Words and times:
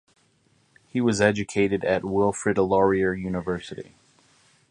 He 0.87 0.99
was 0.99 1.21
educated 1.21 1.85
at 1.85 2.03
Wilfrid 2.03 2.57
Laurier 2.57 3.13
University. 3.13 3.93